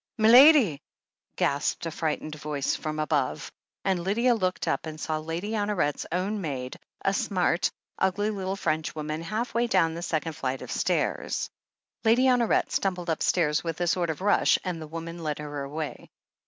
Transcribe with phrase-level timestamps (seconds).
[0.17, 0.81] "Milady!"
[1.35, 3.51] gasped a frightened voice from above,
[3.85, 9.21] and Lydia looked up and saw Lady Honoret's own maid, a smart, ugly little Frenchwoman,
[9.21, 11.51] halfway down the second flight of stairs.
[12.03, 16.09] Lady Honoret sttunbled upstairs with a sort of rush, and the woman led her away.